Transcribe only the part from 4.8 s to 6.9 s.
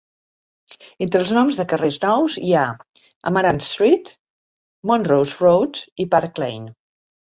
Montrose Road i Park Lane.